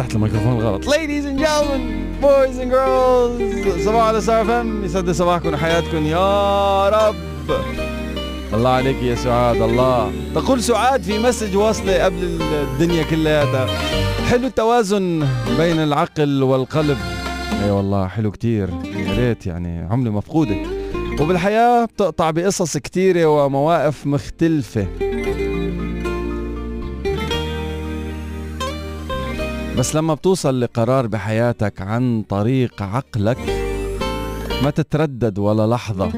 فتحت 0.00 0.14
الميكروفون 0.14 0.60
غلط 0.60 0.84
ladies 0.84 1.24
and 1.24 1.38
gentlemen 1.38 1.82
boys 2.22 2.56
and 2.62 2.70
girls 2.70 3.84
صباحو 3.84 4.04
على 4.04 4.20
ستار 4.20 4.42
اف 4.42 4.50
ام 4.50 4.84
يسعد 4.84 5.10
صباحكم 5.10 5.54
وحياتكم 5.54 6.06
يا 6.06 6.88
رب. 6.88 7.14
الله 8.54 8.70
عليك 8.70 9.02
يا 9.02 9.14
سعاد 9.14 9.62
الله. 9.62 10.12
تقول 10.34 10.62
سعاد 10.62 11.02
في 11.02 11.18
message 11.18 11.56
واصلة 11.56 12.04
قبل 12.04 12.40
الدنيا 12.52 13.02
كلها 13.02 13.66
حلو 14.30 14.46
التوازن 14.46 15.26
بين 15.58 15.78
العقل 15.78 16.42
والقلب. 16.42 16.98
اي 17.52 17.64
أيوة 17.64 17.76
والله 17.76 18.06
حلو 18.06 18.30
كتير. 18.30 18.68
يا 18.84 19.16
ريت 19.16 19.46
يعني 19.46 19.86
عملة 19.90 20.10
مفقودة. 20.10 20.56
وبالحياة 21.20 21.84
بتقطع 21.84 22.30
بقصص 22.30 22.76
كتيرة 22.76 23.26
ومواقف 23.26 24.06
مختلفة. 24.06 24.86
بس 29.80 29.96
لما 29.96 30.14
بتوصل 30.14 30.60
لقرار 30.60 31.06
بحياتك 31.06 31.80
عن 31.80 32.22
طريق 32.28 32.82
عقلك 32.82 33.38
ما 34.62 34.70
تتردد 34.70 35.38
ولا 35.38 35.66
لحظة. 35.66 36.12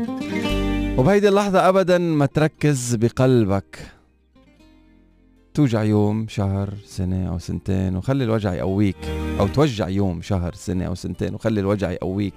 وبهيدي 0.98 1.28
اللحظة 1.28 1.68
أبدا 1.68 1.98
ما 1.98 2.26
تركز 2.26 2.94
بقلبك. 2.94 3.78
توجع 5.54 5.82
يوم 5.82 6.26
شهر 6.28 6.74
سنة 6.86 7.28
أو 7.28 7.38
سنتين 7.38 7.96
وخلي 7.96 8.24
الوجع 8.24 8.54
يقويك. 8.54 8.96
أو 9.40 9.46
توجع 9.46 9.88
يوم 9.88 10.22
شهر 10.22 10.54
سنة 10.54 10.84
أو 10.84 10.94
سنتين 10.94 11.34
وخلي 11.34 11.60
الوجع 11.60 11.90
يقويك. 11.90 12.34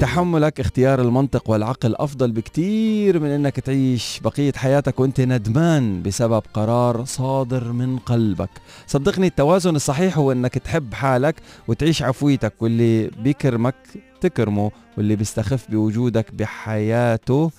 تحملك 0.00 0.60
اختيار 0.60 1.00
المنطق 1.00 1.50
والعقل 1.50 1.94
أفضل 1.96 2.32
بكتير 2.32 3.18
من 3.20 3.30
أنك 3.30 3.60
تعيش 3.60 4.20
بقية 4.24 4.52
حياتك 4.52 5.00
وأنت 5.00 5.20
ندمان 5.20 6.02
بسبب 6.02 6.42
قرار 6.54 7.04
صادر 7.04 7.72
من 7.72 7.98
قلبك. 7.98 8.50
صدقني 8.86 9.26
التوازن 9.26 9.76
الصحيح 9.76 10.18
هو 10.18 10.32
أنك 10.32 10.58
تحب 10.58 10.94
حالك 10.94 11.34
وتعيش 11.68 12.02
عفويتك 12.02 12.54
واللي 12.60 13.06
بيكرمك 13.06 13.74
تكرمه 14.20 14.70
واللي 14.96 15.16
بيستخف 15.16 15.70
بوجودك 15.70 16.34
بحياته 16.34 17.50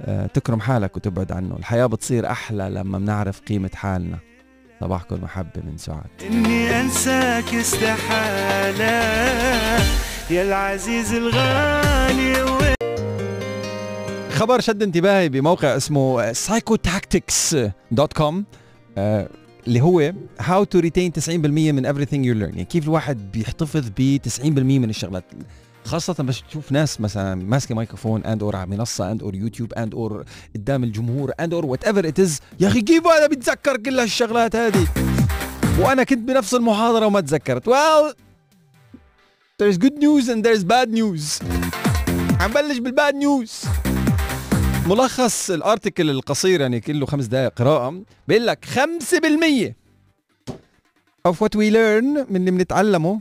آه، 0.00 0.26
تكرم 0.26 0.60
حالك 0.60 0.96
وتبعد 0.96 1.32
عنه. 1.32 1.56
الحياة 1.56 1.86
بتصير 1.86 2.30
أحلى 2.30 2.70
لما 2.70 2.98
بنعرف 2.98 3.40
قيمة 3.40 3.70
حالنا. 3.74 4.18
صباحكم 4.80 5.14
المحبة 5.16 5.62
من 5.64 5.78
سعاد 5.78 6.10
إني 6.30 6.80
أنساك 6.80 7.54
استحالة. 7.54 8.88
يا 10.30 10.42
العزيز 10.42 11.14
الغالي 11.14 12.48
خبر 14.30 14.60
شد 14.60 14.82
انتباهي 14.82 15.28
بموقع 15.28 15.76
اسمه 15.76 16.32
psychotactics.com 16.32 18.34
آه، 18.98 19.28
اللي 19.66 19.80
هو 19.80 20.12
how 20.40 20.64
to 20.76 20.80
retain 20.82 21.10
90% 21.20 21.28
من 21.36 21.92
everything 21.92 22.22
you 22.24 22.34
learn. 22.40 22.54
يعني 22.54 22.64
كيف 22.64 22.84
الواحد 22.84 23.32
بيحتفظ 23.32 23.88
ب 23.96 24.18
90% 24.28 24.44
من 24.48 24.90
الشغلات. 24.90 25.24
خاصة 25.84 26.14
بس 26.14 26.42
تشوف 26.50 26.72
ناس 26.72 27.00
مثلا 27.00 27.34
ماسكة 27.34 27.74
مايكروفون 27.74 28.24
and 28.24 28.42
or 28.42 28.56
على 28.56 28.70
منصة 28.70 29.10
and 29.12 29.22
or 29.22 29.34
يوتيوب 29.34 29.72
and 29.72 29.94
or 29.94 30.24
قدام 30.54 30.84
الجمهور 30.84 31.32
اند 31.40 31.54
اور 31.54 31.66
whatever 31.66 32.08
it 32.08 32.20
is 32.20 32.40
يا 32.60 32.68
أخي 32.68 32.80
كيف 32.80 33.06
أنا 33.06 33.26
بتذكر 33.26 33.76
كل 33.76 34.00
هالشغلات 34.00 34.56
هذه؟ 34.56 34.86
وأنا 35.78 36.04
كنت 36.04 36.28
بنفس 36.28 36.54
المحاضرة 36.54 37.06
وما 37.06 37.20
تذكرت. 37.20 37.70
Well 37.70 38.14
there's 39.58 39.76
good 39.76 39.98
news 39.98 40.28
and 40.28 40.44
there's 40.44 40.64
bad 40.64 40.88
news. 40.90 41.42
عم 42.40 42.52
بلش 42.52 42.78
بال 42.78 42.92
bad 42.92 43.14
news 43.14 43.64
ملخص 44.86 45.50
ال 45.50 45.58
article 45.58 46.10
القصير 46.10 46.60
يعني 46.60 46.80
كله 46.80 47.06
خمس 47.06 47.26
دقائق 47.26 47.52
قراءة 47.54 48.02
بيقول 48.28 48.46
لك 48.46 48.64
5% 48.64 49.72
of 51.28 51.32
what 51.34 51.54
we 51.56 51.70
learn 51.72 52.30
من 52.30 52.36
اللي 52.36 52.50
بنتعلمه. 52.50 53.20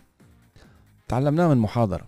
تعلمناه 1.07 1.47
من 1.47 1.57
محاضرة. 1.57 2.07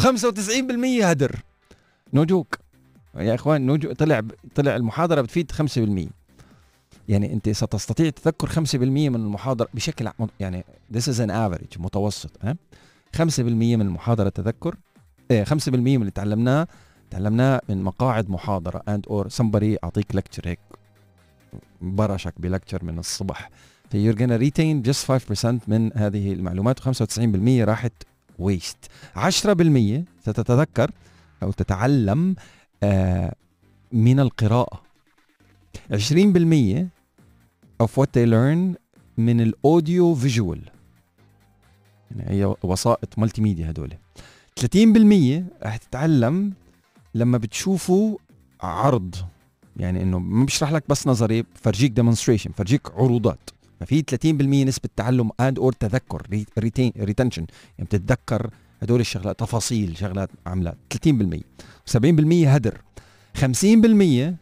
95% 0.00 0.04
هدر. 1.02 1.36
no 2.12 2.24
joke 2.24 2.58
يا 3.16 3.34
إخوان 3.34 3.66
no 3.66 3.76
joke 3.76 3.92
طلع 3.92 4.22
طلع 4.54 4.76
المحاضرة 4.76 5.20
بتفيد 5.20 5.52
5% 5.52 6.17
يعني 7.08 7.32
انت 7.32 7.48
ستستطيع 7.48 8.10
تذكر 8.10 8.48
5% 8.48 8.74
من 8.74 9.14
المحاضرة 9.14 9.68
بشكل 9.74 10.10
يعني 10.40 10.64
this 10.92 11.04
is 11.04 11.18
an 11.18 11.30
average 11.30 11.80
متوسط 11.80 12.30
ها؟ 12.42 12.56
5% 13.16 13.40
من 13.40 13.80
المحاضرة 13.80 14.28
تذكر 14.28 14.76
إيه 15.30 15.44
5% 15.44 15.68
من 15.68 16.00
اللي 16.00 16.10
تعلمناه 16.10 16.66
تعلمناه 17.10 17.60
من 17.68 17.82
مقاعد 17.82 18.30
محاضرة 18.30 18.82
and 18.90 19.10
or 19.10 19.28
somebody 19.28 19.76
أعطيك 19.84 20.16
lecture 20.16 20.46
هيك 20.46 20.58
برشك 21.80 22.34
بلكتشر 22.40 22.84
من 22.84 22.98
الصبح. 22.98 23.50
You're 23.94 24.16
gonna 24.18 24.38
retain 24.38 24.82
just 24.90 25.06
5% 25.06 25.68
من 25.68 25.90
هذه 25.94 26.32
المعلومات 26.32 26.80
و95% 26.80 27.18
راحت 27.48 27.92
waste. 28.42 28.88
10% 29.16 29.18
ستتذكر 30.22 30.90
أو 31.42 31.52
تتعلم 31.52 32.36
آه 32.82 33.34
من 33.92 34.20
القراءة. 34.20 34.82
20% 35.92 35.96
of 37.82 37.86
what 37.86 38.08
they 38.16 38.26
learn 38.26 38.76
من 39.18 39.40
ال 39.40 39.52
audio 39.52 40.14
visual 40.14 40.60
يعني 42.10 42.30
هي 42.30 42.54
وسائط 42.62 43.18
multimedia 43.18 43.70
هدول 43.70 43.92
30% 44.60 45.42
رح 45.62 45.76
تتعلم 45.76 46.52
لما 47.14 47.38
بتشوفوا 47.38 48.18
عرض. 48.60 49.14
يعني 49.76 50.02
إنه 50.02 50.18
ما 50.18 50.44
بشرح 50.44 50.72
لك 50.72 50.84
بس 50.88 51.06
نظري 51.06 51.44
فرجيك 51.54 51.92
demonstration 51.92 52.50
فرجيك 52.52 52.90
عروضات. 52.90 53.50
ففي 53.80 54.02
30% 54.02 54.24
نسبة 54.42 54.88
تعلم 54.96 55.30
and 55.40 55.58
or 55.58 55.72
تذكر 55.72 56.26
reten 56.58 56.92
retention 56.98 57.46
يعني 57.78 57.88
بتتذكر 57.88 58.50
هدول 58.82 59.00
الشغلات 59.00 59.40
تفاصيل 59.40 59.96
شغلات 59.96 60.30
عملات 60.46 60.76
30% 61.08 61.40
70% 61.96 61.98
هدر. 62.46 62.80
50% 63.38 64.34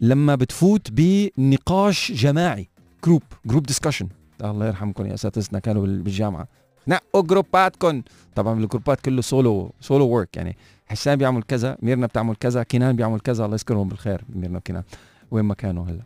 لما 0.00 0.34
بتفوت 0.34 0.90
بنقاش 0.90 2.12
جماعي. 2.12 2.68
group 3.04 3.22
group 3.46 3.62
discussion 3.66 4.08
الله 4.44 4.66
يرحمكم 4.66 5.06
يا 5.06 5.14
أساتذتنا 5.14 5.58
كانوا 5.58 5.82
بال- 5.82 6.02
بالجامعة. 6.02 6.48
نقوا 6.88 7.22
جروباتكم. 7.22 8.02
طبعا 8.36 8.60
الجروبات 8.60 9.00
كله 9.00 9.22
solo 9.22 9.72
solo 9.80 10.08
work 10.08 10.36
يعني. 10.36 10.56
حسان 10.86 11.16
بيعمل 11.16 11.42
كذا 11.42 11.76
ميرنا 11.82 12.06
بتعمل 12.06 12.36
كذا 12.36 12.62
كنان 12.62 12.96
بيعمل 12.96 13.20
كذا. 13.20 13.44
الله 13.44 13.54
يذكرهم 13.54 13.88
بالخير 13.88 14.24
ميرنا 14.34 14.58
وكنان. 14.58 14.82
وين 15.30 15.44
ما 15.44 15.54
كانوا 15.54 15.84
هلا. 15.86 16.02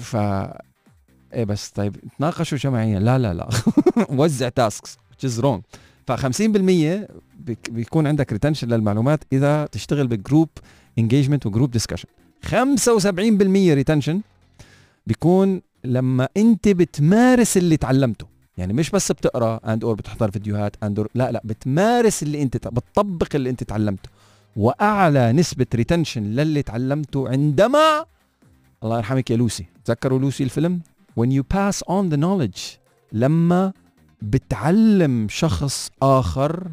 ف 0.00 0.16
إيه 1.34 1.44
بس 1.44 1.68
طيب 1.70 1.96
تناقشوا 2.18 2.58
جماعيا. 2.58 2.98
لا 3.00 3.18
لا 3.18 3.34
لا. 3.34 3.48
وزع 4.18 4.48
tasks 4.48 4.96
which 4.96 5.28
is 5.28 5.42
wrong. 5.42 5.60
ف 6.06 6.12
50% 6.12 7.08
بيك- 7.38 7.70
بيكون 7.70 8.06
عندك 8.06 8.32
retention 8.32 8.68
للمعلومات 8.68 9.24
إذا 9.32 9.66
تشتغل 9.66 10.06
ب 10.06 10.13
group 10.13 10.48
engagement 10.98 11.46
و 11.46 11.50
group 11.50 11.70
discussion 11.70 12.08
75% 12.46 13.74
retention 13.74 14.20
بيكون 15.06 15.62
لما 15.84 16.28
انت 16.36 16.68
بتمارس 16.68 17.56
اللي 17.56 17.76
تعلمته. 17.76 18.26
يعني 18.58 18.72
مش 18.72 18.90
بس 18.90 19.12
بتقرأ 19.12 19.60
and 19.72 19.84
or 19.84 19.94
بتحضر 19.94 20.30
فيديوهات 20.30 20.76
and 20.82 20.98
or 20.98 21.08
لا 21.14 21.32
لا 21.32 21.42
بتمارس 21.44 22.22
اللي 22.22 22.42
انت 22.42 22.56
بتطبق 22.68 23.28
اللي 23.34 23.50
انت 23.50 23.64
تعلمته. 23.64 24.08
وأعلى 24.56 25.32
نسبة 25.32 25.66
retention 25.74 26.22
للي 26.22 26.62
تعلمته 26.62 27.28
عندما 27.28 28.04
الله 28.84 28.96
يرحمك 28.96 29.30
يا 29.30 29.36
لوسي 29.36 29.66
تذكروا 29.84 30.18
لوسي 30.18 30.44
الفيلم؟ 30.44 30.80
When 31.20 31.28
you 31.28 31.42
pass 31.56 31.76
on 31.88 32.14
the 32.14 32.16
knowledge 32.16 32.60
لما 33.12 33.72
بتعلم 34.22 35.26
شخص 35.30 35.90
آخر 36.02 36.68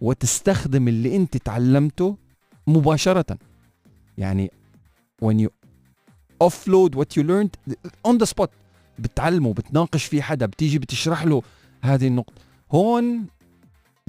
وتستخدم 0.00 0.88
اللي 0.88 1.16
انت 1.16 1.36
تعلمته 1.36 2.16
مباشرة. 2.66 3.38
يعني 4.18 4.50
when 5.22 5.38
you 5.38 5.48
offload 6.40 6.94
what 6.94 7.16
you 7.16 7.22
learned 7.22 7.76
on 8.08 8.18
the 8.18 8.26
spot. 8.26 8.50
بتعلمه 8.98 9.52
بتناقش 9.52 10.04
فيه 10.04 10.22
حدا 10.22 10.46
بتيجي 10.46 10.78
بتشرح 10.78 11.24
له 11.24 11.42
هذه 11.82 12.06
النقطة. 12.06 12.42
هون 12.72 13.26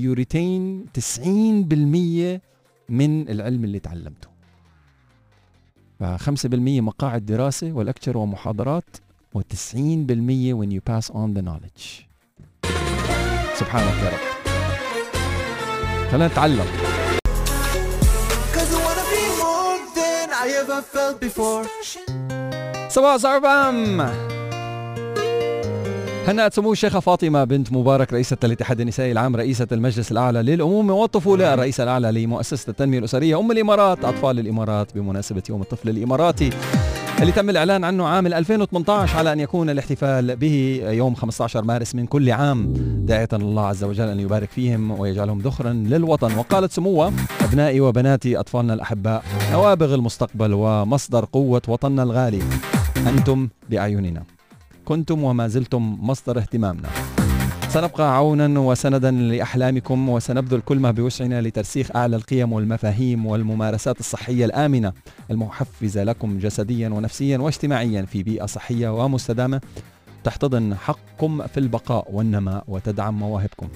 you 0.01 0.15
retain 0.15 0.87
90% 0.93 2.41
من 2.89 3.29
العلم 3.29 3.63
اللي 3.63 3.79
تعلمته. 3.79 4.27
ف 5.99 6.03
5% 6.03 6.81
مقاعد 6.81 7.25
دراسة 7.25 7.71
ولكتشر 7.71 8.17
ومحاضرات 8.17 8.97
و90% 9.37 9.39
when 10.59 10.71
you 10.71 10.81
pass 10.89 11.09
on 11.09 11.33
the 11.37 11.41
knowledge. 11.41 12.05
سبحانك 13.59 13.97
يا 14.03 14.09
رب. 14.09 14.19
خلينا 16.11 16.27
نتعلم. 16.27 16.86
I 20.47 20.49
ever 20.49 20.81
felt 20.95 21.17
before. 21.19 21.67
صباح 22.89 23.17
صعبام 23.17 24.01
هنأت 26.27 26.53
سمو 26.53 26.71
الشيخة 26.71 26.99
فاطمة 26.99 27.43
بنت 27.43 27.73
مبارك 27.73 28.13
رئيسة 28.13 28.37
الاتحاد 28.43 28.81
النسائي 28.81 29.11
العام 29.11 29.35
رئيسة 29.35 29.67
المجلس 29.71 30.11
الأعلى 30.11 30.41
للأمومة 30.41 30.93
والطفولة 30.93 31.53
الرئيسة 31.53 31.83
الأعلى 31.83 32.11
لمؤسسة 32.11 32.69
التنمية 32.69 32.99
الأسرية 32.99 33.39
أم 33.39 33.51
الإمارات 33.51 34.05
أطفال 34.05 34.39
الإمارات 34.39 34.95
بمناسبة 34.95 35.43
يوم 35.49 35.61
الطفل 35.61 35.89
الإماراتي. 35.89 36.49
اللي 37.21 37.31
تم 37.31 37.49
الإعلان 37.49 37.83
عنه 37.83 38.07
عام 38.07 38.27
2018 38.27 39.17
على 39.17 39.33
أن 39.33 39.39
يكون 39.39 39.69
الاحتفال 39.69 40.35
به 40.35 40.81
يوم 40.83 41.15
15 41.15 41.63
مارس 41.63 41.95
من 41.95 42.05
كل 42.05 42.31
عام. 42.31 42.73
داعية 43.05 43.27
الله 43.33 43.65
عز 43.65 43.83
وجل 43.83 44.07
أن 44.07 44.19
يبارك 44.19 44.49
فيهم 44.49 44.91
ويجعلهم 44.91 45.39
ذخرا 45.39 45.73
للوطن. 45.73 46.37
وقالت 46.37 46.71
سموة 46.71 47.13
أبنائي 47.41 47.79
وبناتي 47.79 48.39
أطفالنا 48.39 48.73
الأحباء 48.73 49.23
نوابغ 49.51 49.95
المستقبل 49.95 50.53
ومصدر 50.53 51.25
قوة 51.25 51.61
وطننا 51.67 52.03
الغالي. 52.03 52.41
أنتم 53.07 53.47
بأعيننا. 53.69 54.23
كنتم 54.85 55.23
وما 55.23 55.47
زلتم 55.47 55.97
مصدر 56.01 56.37
اهتمامنا. 56.37 56.89
سنبقى 57.69 58.15
عونا 58.15 58.59
وسندا 58.59 59.11
لأحلامكم 59.11 60.09
وسنبذل 60.09 60.61
كل 60.61 60.79
ما 60.79 60.91
بوسعنا 60.91 61.41
لترسيخ 61.41 61.95
أعلى 61.95 62.15
القيم 62.15 62.53
والمفاهيم 62.53 63.25
والممارسات 63.25 63.99
الصحية 63.99 64.45
الآمنة 64.45 64.93
المحفزة 65.31 66.03
لكم 66.03 66.39
جسديا 66.39 66.89
ونفسيا 66.89 67.37
واجتماعيا 67.37 68.01
في 68.01 68.23
بيئة 68.23 68.45
صحية 68.45 69.03
ومستدامة 69.03 69.61
تحتضن 70.23 70.75
حقكم 70.75 71.47
في 71.47 71.59
البقاء 71.59 72.07
والنماء 72.11 72.63
وتدعم 72.67 73.19
مواهبكم. 73.19 73.67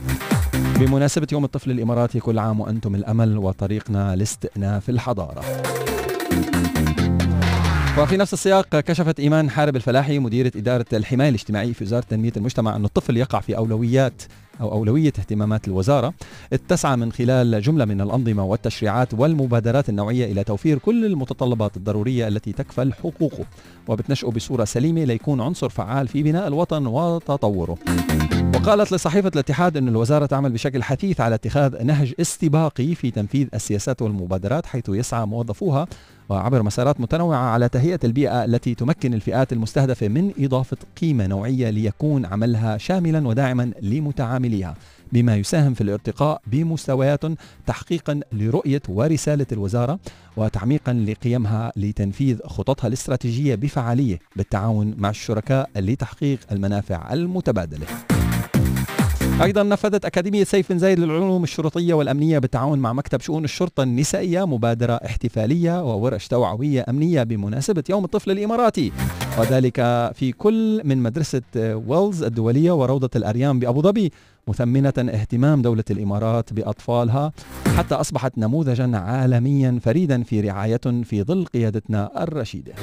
بمناسبة 0.80 1.28
يوم 1.32 1.44
الطفل 1.44 1.72
الإماراتي 1.72 2.20
كل 2.20 2.40
عام 2.40 2.60
وأنتم 2.60 2.96
الأمل 2.96 3.38
وطريقنا 3.38 4.16
لاستئناف 4.16 4.90
الحضارة. 4.90 5.42
وفي 8.00 8.18
نفس 8.18 8.34
السياق 8.34 8.80
كشفت 8.80 9.20
إيمان 9.20 9.50
حارب 9.50 9.76
الفلاحي 9.76 10.20
مديرة 10.20 10.52
إدارة 10.56 10.86
الحماية 10.94 11.30
الاجتماعيه 11.30 11.74
في 11.74 11.84
وزارة 11.84 12.04
تنمية 12.10 12.32
المجتمع 12.38 12.76
أن 12.76 12.86
الطفل 12.86 13.18
يقع 13.18 13.40
في 13.40 13.58
أولويات 13.58 14.22
أو 14.62 14.72
أولوية 14.72 15.08
اهتمامات 15.08 15.68
الوزارة 15.68 16.14
تسعى 16.68 16.96
من 16.96 17.12
خلال 17.12 17.62
جملة 17.62 17.86
من 17.86 18.02
الأنظمة 18.02 18.44
والتشريعات 18.46 19.14
والمبادرات 19.14 19.90
النوعية 19.90 20.32
إلى 20.32 20.44
توفير 20.44 20.78
كل 20.78 21.06
المتطلبات 21.06 21.78
الضرورية 21.78 22.28
التي 22.28 22.52
تكفل 22.52 22.94
حقوقه 22.94 23.46
وبتنشئه 23.88 24.28
بصورة 24.28 24.66
سليمة 24.66 25.04
ليكون 25.04 25.42
عنصر 25.42 25.70
فعال 25.70 26.08
في 26.08 26.24
بناء 26.24 26.48
الوطن 26.48 26.88
وتطوره. 26.88 27.78
وقالت 28.56 28.92
لصحيفة 28.92 29.32
الاتحاد 29.36 29.78
أن 29.78 29.88
الوزارة 29.88 30.26
تعمل 30.26 30.52
بشكل 30.52 30.84
حثيث 30.84 31.22
على 31.22 31.36
اتخاذ 31.36 31.84
نهج 31.84 32.14
استباقي 32.22 32.96
في 32.96 33.12
تنفيذ 33.12 33.48
السياسات 33.54 34.02
والمبادرات 34.02 34.66
حيث 34.66 34.90
يسعى 34.90 35.26
موظفوها 35.26 35.88
وعبر 36.30 36.64
مسارات 36.64 37.02
متنوعة 37.02 37.38
على 37.38 37.70
تهيئة 37.70 38.00
البيئة 38.04 38.46
التي 38.46 38.76
تمكن 38.76 39.14
الفئات 39.14 39.54
المستهدفة 39.54 40.08
من 40.08 40.32
إضافة 40.40 40.78
قيمة 41.02 41.28
نوعية 41.28 41.70
ليكون 41.70 42.26
عملها 42.26 42.78
شاملا 42.78 43.28
وداعما 43.28 43.72
لمتعامليها 43.82 44.76
بما 45.12 45.36
يساهم 45.36 45.74
في 45.74 45.82
الارتقاء 45.82 46.42
بمستويات 46.48 47.22
تحقيقا 47.68 48.20
لرؤية 48.32 48.82
ورسالة 48.90 49.46
الوزارة 49.52 50.00
وتعميقا 50.38 50.94
لقيمها 50.94 51.72
لتنفيذ 51.76 52.40
خططها 52.46 52.88
الاستراتيجية 52.88 53.56
بفعالية 53.56 54.20
بالتعاون 54.36 54.96
مع 54.98 55.10
الشركاء 55.10 55.70
لتحقيق 55.76 56.40
المنافع 56.52 57.14
المتبادلة. 57.14 57.86
أيضا 59.44 59.64
نفذت 59.64 60.06
أكاديمية 60.06 60.44
سيف 60.44 60.72
بن 60.72 60.80
زايد 60.80 61.00
للعلوم 61.00 61.44
الشرطية 61.44 61.94
والأمنية 61.94 62.40
بالتعاون 62.40 62.80
مع 62.80 62.94
مكتب 62.94 63.22
شؤون 63.22 63.44
الشرطة 63.44 63.84
النسائية 63.84 64.46
مبادرة 64.46 64.94
احتفالية 64.94 65.84
وورش 65.84 66.28
توعوية 66.28 66.86
أمنية 66.90 67.24
بمناسبة 67.24 67.84
يوم 67.90 68.06
الطفل 68.06 68.32
الإماراتي 68.32 68.92
وذلك 69.40 69.76
في 70.16 70.32
كل 70.32 70.82
من 70.84 70.98
مدرسة 70.98 71.42
ويلز 71.56 72.24
الدولية 72.24 72.72
وروضة 72.72 73.10
الأريام 73.16 73.60
بأبو 73.60 73.82
ظبي 73.82 74.12
مثمنة 74.48 74.94
اهتمام 74.98 75.62
دولة 75.62 75.84
الإمارات 75.92 76.54
بأطفالها 76.54 77.32
حتى 77.78 77.96
أصبحت 77.96 78.38
نموذجا 78.38 78.98
عالميا 78.98 79.80
فريدا 79.84 80.24
في 80.24 80.42
رعاية 80.42 81.04
في 81.04 81.24
ظل 81.24 81.46
قيادتنا 81.46 82.24
الرشيدة. 82.24 82.74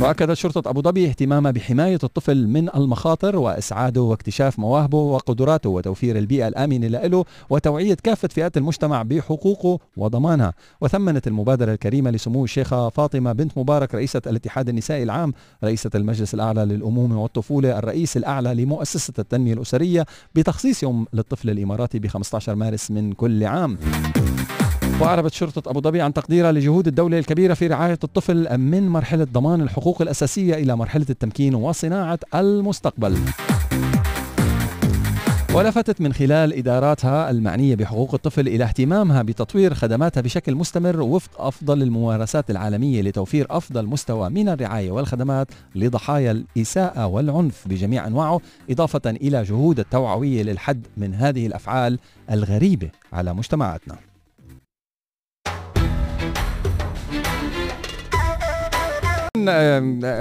واكدت 0.00 0.32
شرطة 0.32 0.70
أبو 0.70 0.82
ظبي 0.82 1.08
اهتمامها 1.08 1.50
بحماية 1.50 1.98
الطفل 2.04 2.46
من 2.46 2.68
المخاطر 2.76 3.36
وإسعاده 3.36 4.02
واكتشاف 4.02 4.58
مواهبه 4.58 4.98
وقدراته 4.98 5.70
وتوفير 5.70 6.18
البيئة 6.18 6.48
الآمنة 6.48 6.86
له 6.86 7.24
وتوعية 7.50 7.96
كافة 8.02 8.28
فئات 8.28 8.56
المجتمع 8.56 9.02
بحقوقه 9.02 9.78
وضمانها. 9.96 10.52
وثمنت 10.80 11.26
المبادرة 11.26 11.72
الكريمة 11.72 12.10
لسمو 12.10 12.44
الشيخة 12.44 12.88
فاطمة 12.88 13.32
بنت 13.32 13.58
مبارك 13.58 13.94
رئيسة 13.94 14.22
الاتحاد 14.26 14.68
النسائي 14.68 15.02
العام 15.02 15.32
رئيسة 15.64 15.90
المجلس 15.94 16.34
الأعلى 16.34 16.64
للامومه 16.64 17.22
والطفولة 17.22 17.78
الرئيس 17.78 18.16
الأعلى 18.16 18.54
لمؤسسة 18.54 19.14
التنمية 19.18 19.52
الأسرية 19.54 20.06
بتخصيص 20.34 20.82
يوم 20.82 21.06
للطفل 21.12 21.50
الإماراتي 21.50 21.98
ب 21.98 22.06
15 22.06 22.54
مارس 22.54 22.90
من 22.90 23.12
كل 23.12 23.44
عام. 23.44 23.78
وأعربت 25.00 25.32
شرطة 25.32 25.70
أبو 25.70 25.80
ظبي 25.80 26.00
عن 26.00 26.12
تقديرها 26.12 26.52
لجهود 26.52 26.86
الدولة 26.86 27.18
الكبيرة 27.18 27.54
في 27.54 27.66
رعاية 27.66 27.98
الطفل 28.04 28.58
من 28.58 28.88
مرحلة 28.88 29.24
ضمان 29.24 29.60
الحقوق 29.60 30.02
الأساسية 30.02 30.54
إلى 30.54 30.76
مرحلة 30.76 31.06
التمكين 31.10 31.54
وصناعة 31.54 32.18
المستقبل. 32.34 33.18
ولفتت 35.54 36.00
من 36.00 36.12
خلال 36.12 36.52
إداراتها 36.52 37.30
المعنية 37.30 37.74
بحقوق 37.74 38.14
الطفل 38.14 38.48
إلى 38.48 38.64
اهتمامها 38.64 39.22
بتطوير 39.22 39.74
خدماتها 39.74 40.20
بشكل 40.20 40.54
مستمر 40.54 41.00
وفق 41.00 41.40
أفضل 41.40 41.82
الممارسات 41.82 42.50
العالمية 42.50 43.02
لتوفير 43.02 43.46
أفضل 43.50 43.86
مستوى 43.86 44.30
من 44.30 44.48
الرعاية 44.48 44.90
والخدمات 44.90 45.48
لضحايا 45.74 46.30
الإساءة 46.30 47.06
والعنف 47.06 47.68
بجميع 47.68 48.06
أنواعه 48.06 48.40
إضافة 48.70 49.10
إلى 49.10 49.42
جهود 49.42 49.78
التوعوية 49.78 50.42
للحد 50.42 50.86
من 50.96 51.14
هذه 51.14 51.46
الأفعال 51.46 51.98
الغريبة 52.30 52.90
على 53.12 53.34
مجتمعاتنا. 53.34 53.96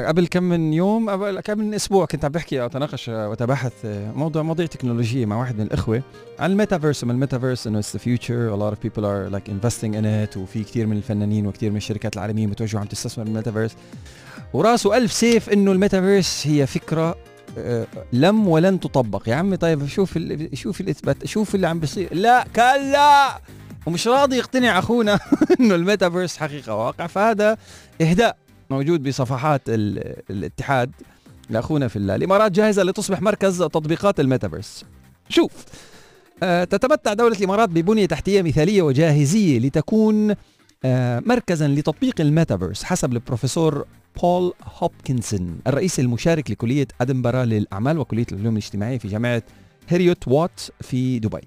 قبل 0.07 0.27
كم 0.27 0.43
من 0.43 0.73
يوم 0.73 1.09
قبل 1.09 1.39
كم 1.39 1.59
من 1.59 1.73
أسبوع 1.73 2.05
كنت 2.05 2.25
عم 2.25 2.31
بحكي 2.31 2.61
أو 2.61 2.65
أتناقش 2.65 3.09
وأتباحث 3.09 3.73
موضوع 4.15 4.41
مواضيع 4.41 4.65
تكنولوجية 4.65 5.25
مع 5.25 5.39
واحد 5.39 5.55
من 5.55 5.61
الإخوة 5.61 6.01
عن 6.39 6.51
الميتافيرس. 6.51 7.03
وما 7.03 7.13
الميتافيرس 7.13 7.67
إنه 7.67 7.79
it's 7.79 7.93
the 7.93 7.99
future 7.99 8.57
a 8.57 8.59
lot 8.59 8.75
of 8.75 8.79
people 8.79 9.03
are 9.03 9.35
like 9.35 9.49
investing 9.49 9.93
in 9.93 10.05
it. 10.05 10.37
وفي 10.37 10.63
كثير 10.63 10.87
من 10.87 10.97
الفنانين 10.97 11.47
وكثير 11.47 11.71
من 11.71 11.77
الشركات 11.77 12.15
العالمية 12.15 12.47
متوجهه 12.47 12.79
عم 12.79 12.85
تستثمر 12.85 13.23
بالميتافيرس 13.23 13.75
وراسه 14.53 14.97
ألف 14.97 15.11
سيف 15.13 15.49
إنه 15.49 15.71
الميتافيرس 15.71 16.47
هي 16.47 16.67
فكرة 16.67 17.15
آه، 17.57 17.87
لم 18.13 18.47
ولن 18.47 18.79
تطبق. 18.79 19.29
يا 19.29 19.35
عمي 19.35 19.57
طيب 19.57 19.87
شوف 19.87 20.19
شوف 20.53 20.81
الاثبات 20.81 21.25
شوف 21.25 21.55
اللي 21.55 21.67
عم 21.67 21.79
بيصير. 21.79 22.09
لا 22.13 22.45
كلا 22.55 23.41
ومش 23.85 24.07
راضي 24.07 24.37
يقتنع 24.37 24.79
أخونا 24.79 25.19
إنه 25.59 25.75
الميتافيرس 25.75 26.37
حقيقة 26.37 26.75
واقع. 26.75 27.07
فهذا 27.07 27.57
إهداء. 28.01 28.44
موجود 28.69 29.03
بصفحات 29.03 29.61
الاتحاد 29.67 30.91
لأخونا 31.49 31.87
في 31.87 31.95
الله. 31.95 32.15
الإمارات 32.15 32.51
جاهزة 32.51 32.83
لتصبح 32.83 33.21
مركز 33.21 33.57
تطبيقات 33.57 34.19
الميتافيرس. 34.19 34.85
شوف 35.29 35.51
آه 36.43 36.63
تتمتع 36.63 37.13
دولة 37.13 37.37
الإمارات 37.37 37.69
ببنية 37.69 38.05
تحتية 38.05 38.41
مثالية 38.41 38.81
وجاهزية 38.81 39.59
لتكون 39.59 40.35
آه 40.85 41.23
مركزا 41.25 41.67
لتطبيق 41.67 42.21
الميتافيرس 42.21 42.83
حسب 42.83 43.13
البروفيسور 43.13 43.85
بول 44.21 44.53
هوبكنسون 44.77 45.59
الرئيس 45.67 45.99
المشارك 45.99 46.51
لكلية 46.51 46.87
أدنبرا 47.01 47.45
للأعمال 47.45 47.99
وكلية 47.99 48.25
العلوم 48.31 48.53
الاجتماعية 48.53 48.97
في 48.97 49.07
جامعة 49.07 49.43
هيريوت 49.87 50.27
وات 50.27 50.61
في 50.81 51.19
دبي. 51.19 51.41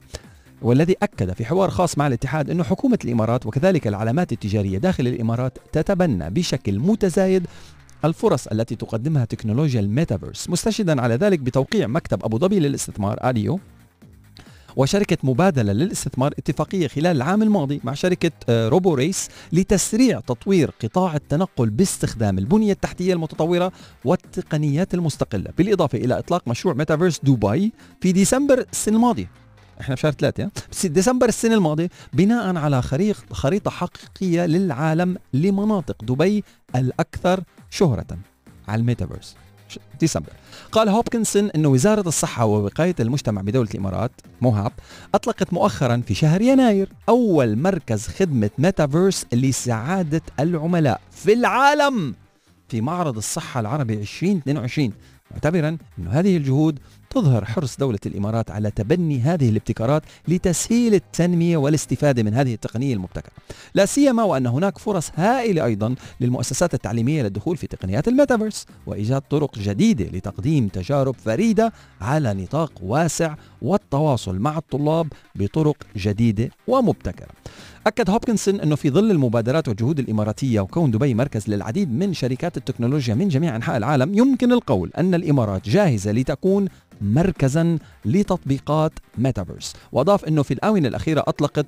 والذي 0.63 0.97
أكد 1.03 1.33
في 1.33 1.45
حوار 1.45 1.71
خاص 1.71 1.99
مع 1.99 2.07
الاتحاد 2.07 2.51
أن 2.51 2.63
حكومة 2.63 2.99
الإمارات 3.05 3.47
وكذلك 3.47 3.87
العلامات 3.87 4.33
التجارية 4.33 4.79
داخل 4.79 5.07
الإمارات 5.07 5.59
تتبنى 5.73 6.31
بشكل 6.31 6.79
متزايد 6.79 7.47
الفرص 8.05 8.47
التي 8.47 8.77
تقدمها 8.77 9.25
تكنولوجيا 9.25 9.81
الميتافيرس. 9.81 10.51
مستشهدا 10.51 11.03
على 11.03 11.15
ذلك 11.15 11.39
بتوقيع 11.39 11.87
مكتب 11.87 12.25
أبو 12.25 12.39
ظبي 12.39 12.61
للاستثمار 12.61 13.31
ADIO 13.31 13.61
وشركة 14.77 15.17
مبادلة 15.23 15.73
للاستثمار 15.73 16.33
اتفاقية 16.39 16.89
خلال 16.89 17.17
العام 17.17 17.43
الماضي 17.43 17.81
مع 17.85 17.95
شركة 17.95 18.31
آه، 18.49 18.69
RoboRace 18.69 19.29
لتسريع 19.53 20.21
تطوير 20.21 20.71
قطاع 20.83 21.17
التنقل 21.17 21.71
باستخدام 21.71 22.39
البنية 22.39 22.73
التحتية 22.73 23.13
المتطورة 23.13 23.73
والتقنيات 24.05 24.95
المستقلة. 24.95 25.51
بالإضافة 25.59 25.99
إلى 25.99 26.19
إطلاق 26.19 26.49
مشروع 26.49 26.75
ميتافيرس 26.75 27.21
دبي 27.23 27.73
في 28.01 28.13
ديسمبر 28.13 28.65
السنة 28.73 28.97
الماضية. 28.97 29.48
إحنا 29.81 29.95
في 29.95 30.01
شهر 30.01 30.13
ثلاثة 30.13 30.51
بس 30.73 30.87
ديسمبر 30.87 31.29
السنة 31.29 31.55
الماضية 31.55 31.91
بناء 32.13 32.57
على 32.57 32.83
خريطة 33.33 33.71
حقيقية 33.71 34.47
للعالم 34.47 35.17
لمناطق 35.33 36.05
دبي 36.05 36.45
الأكثر 36.77 37.43
شهرة 37.71 38.07
على 38.69 38.81
الميتافيرس. 38.81 39.37
ديسمبر. 40.01 40.33
قال 40.73 40.89
هوبكنسون 40.89 41.51
أن 41.51 41.67
وزارة 41.67 42.09
الصحة 42.09 42.45
ووقاية 42.45 42.95
المجتمع 43.01 43.43
بدولة 43.43 43.71
الإمارات 43.71 44.11
موهاب 44.41 44.73
أطلقت 45.15 45.53
مؤخرا 45.53 46.03
في 46.07 46.15
شهر 46.15 46.43
يناير 46.43 46.89
أول 47.09 47.59
مركز 47.59 48.07
خدمة 48.07 48.51
ميتافيرس 48.59 49.27
لسعادة 49.33 50.23
العملاء 50.41 51.01
في 51.11 51.33
العالم 51.33 52.15
في 52.69 52.81
معرض 52.81 53.17
الصحة 53.17 53.61
العربي 53.61 53.95
2022 53.95 54.93
معتبرا 55.31 55.79
أن 55.99 56.09
هذه 56.09 56.37
الجهود 56.37 56.79
تظهر 57.11 57.45
حرص 57.45 57.77
دولة 57.77 57.99
الإمارات 58.07 58.51
على 58.51 58.71
تبني 58.71 59.21
هذه 59.21 59.49
الابتكارات 59.49 60.03
لتسهيل 60.29 60.95
التنمية 60.95 61.57
والاستفادة 61.57 62.23
من 62.23 62.35
هذه 62.35 62.55
التقنية 62.55 62.95
المبتكرة. 62.95 63.33
لا 63.75 63.87
سيما 63.87 64.23
وأن 64.23 64.47
هناك 64.47 64.79
فرص 64.79 65.11
هائلة 65.15 65.65
أيضا 65.65 65.95
للمؤسسات 66.21 66.75
التعليمية 66.75 67.23
للدخول 67.23 67.57
في 67.57 67.67
تقنيات 67.67 68.09
الميتافيرس 68.09 68.67
وإيجاد 68.87 69.23
طرق 69.31 69.59
جديدة 69.59 70.05
لتقديم 70.05 70.69
تجارب 70.69 71.15
فريدة 71.25 71.73
على 72.01 72.35
نطاق 72.35 72.73
واسع 72.83 73.35
والتواصل 73.63 74.39
مع 74.39 74.59
الطلاب 74.59 75.13
بطرق 75.35 75.77
جديدة 75.97 76.51
ومبتكرة. 76.67 77.29
أكد 77.87 78.11
هوبكنسون 78.11 78.61
أنه 78.61 78.77
في 78.77 78.91
ظل 78.91 79.11
المبادرات 79.11 79.69
والجهود 79.69 79.99
الإماراتية 79.99 80.61
وكون 80.61 80.91
دبي 80.91 81.15
مركز 81.15 81.49
للعديد 81.49 81.93
من 81.93 82.15
شركات 82.15 82.57
التكنولوجيا 82.57 83.15
من 83.15 83.29
جميع 83.29 83.57
أنحاء 83.57 83.77
العالم 83.77 84.19
يمكن 84.19 84.53
القول 84.53 84.91
أن 84.99 85.15
الإمارات 85.15 85.69
جاهزة 85.69 86.13
لتكون 86.13 86.69
مركزا 87.01 87.79
لتطبيقات 88.05 88.93
ميتافيرس 89.19 89.75
وأضاف 89.93 90.25
أنه 90.25 90.43
في 90.43 90.55
الآونة 90.55 90.89
الأخيرة 90.89 91.25
أطلقت 91.27 91.67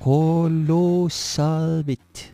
كولوسال 0.00 1.82
بت 1.82 2.32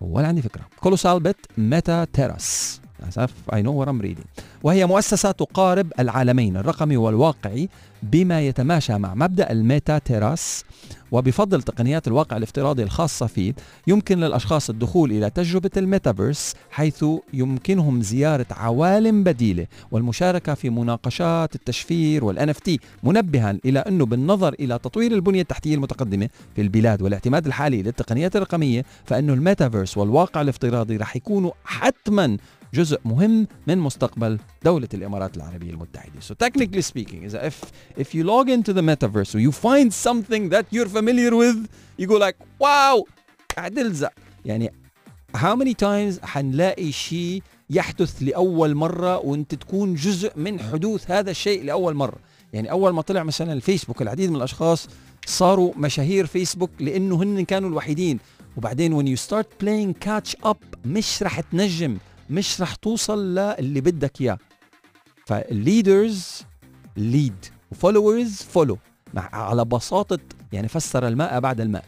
ولا 0.00 0.28
عندي 0.28 0.42
فكرة. 0.42 0.62
كولوسال 0.80 1.20
بت 1.20 1.36
ميتا 1.58 2.04
تيراس. 2.04 2.80
للأسف. 3.00 3.30
I 3.52 3.56
know 3.56 3.72
what 3.72 3.88
I'm 3.88 4.00
reading. 4.04 4.44
وهي 4.62 4.86
مؤسسة 4.86 5.30
تقارب 5.30 5.92
العالمين 5.98 6.56
الرقمي 6.56 6.96
والواقعي 6.96 7.68
بما 8.02 8.40
يتماشى 8.40 8.98
مع 8.98 9.14
مبدأ 9.14 9.50
الميتا 9.52 9.98
تيراس 9.98 10.64
وبفضل 11.12 11.62
تقنيات 11.62 12.08
الواقع 12.08 12.36
الافتراضي 12.36 12.82
الخاصة 12.82 13.26
فيه 13.26 13.54
يمكن 13.86 14.20
للأشخاص 14.20 14.70
الدخول 14.70 15.10
إلى 15.10 15.30
تجربة 15.30 15.70
الميتافيرس 15.76 16.54
حيث 16.70 17.04
يمكنهم 17.32 18.02
زيارة 18.02 18.46
عوالم 18.50 19.24
بديلة 19.24 19.66
والمشاركة 19.90 20.54
في 20.54 20.70
مناقشات 20.70 21.54
التشفير 21.54 22.50
اف 22.50 22.58
تي 22.58 22.80
منبها 23.02 23.58
إلى 23.64 23.78
أنه 23.78 24.06
بالنظر 24.06 24.54
إلى 24.60 24.78
تطوير 24.78 25.12
البنية 25.12 25.40
التحتية 25.40 25.74
المتقدمة 25.74 26.28
في 26.56 26.62
البلاد 26.62 27.02
والاعتماد 27.02 27.46
الحالي 27.46 27.82
للتقنيات 27.82 28.36
الرقمية 28.36 28.84
فإنه 29.04 29.34
الميتافيرس 29.34 29.98
والواقع 29.98 30.40
الافتراضي 30.40 30.96
رح 30.96 31.16
يكونوا 31.16 31.50
حتما 31.64 32.36
جزء 32.74 33.00
مهم 33.04 33.46
من 33.66 33.78
مستقبل 33.78 34.38
دولة 34.64 34.88
الإمارات 34.94 35.36
العربية 35.36 35.70
المتحدة. 35.70 36.20
So 36.20 36.34
technically 36.34 36.82
speaking, 36.82 37.22
is 37.24 37.34
if 37.34 37.54
if 37.96 38.14
you 38.14 38.24
log 38.24 38.48
into 38.50 38.72
the 38.72 38.82
metaverse 38.82 39.34
or 39.34 39.38
you 39.38 39.52
find 39.52 39.92
something 39.92 40.48
that 40.48 40.64
you're 40.70 40.88
familiar 40.88 41.32
with, 41.36 41.58
you 41.98 42.06
go 42.06 42.18
like, 42.18 42.36
wow, 42.60 43.04
قاعد. 43.56 44.10
يعني 44.44 44.72
how 45.36 45.56
many 45.56 45.74
times 45.74 46.24
حنلاقي 46.24 46.92
شيء 46.92 47.42
يحدث 47.70 48.22
لأول 48.22 48.74
مرة 48.74 49.18
وانت 49.18 49.54
تكون 49.54 49.94
جزء 49.94 50.32
من 50.36 50.60
حدوث 50.60 51.10
هذا 51.10 51.30
الشيء 51.30 51.64
لأول 51.64 51.94
مرة. 51.94 52.18
يعني 52.52 52.70
أول 52.70 52.92
ما 52.92 53.02
طلع 53.02 53.22
مثلا 53.22 53.52
الفيسبوك 53.52 54.02
العديد 54.02 54.30
من 54.30 54.36
الأشخاص 54.36 54.88
صاروا 55.26 55.72
مشاهير 55.76 56.26
فيسبوك 56.26 56.70
لأنه 56.80 57.22
هن 57.22 57.44
كانوا 57.44 57.68
الوحيدين 57.68 58.18
وبعدين 58.56 59.02
when 59.02 59.06
you 59.16 59.20
start 59.20 59.46
playing 59.64 60.06
catch 60.08 60.48
up 60.48 60.86
مش 60.86 61.22
رح 61.22 61.40
تنجم 61.40 61.98
مش 62.30 62.60
رح 62.60 62.74
توصل 62.74 63.34
للي 63.34 63.80
بدك 63.80 64.20
إياه. 64.20 64.38
فال 65.26 65.52
leaders 65.52 66.42
lead 66.96 67.44
و 67.72 67.78
followers 67.78 68.32
follow 68.36 68.78
على 69.16 69.64
بساطة 69.64 70.18
يعني 70.52 70.68
فسر 70.68 71.08
الماء 71.08 71.40
بعد 71.40 71.60
الماء. 71.60 71.84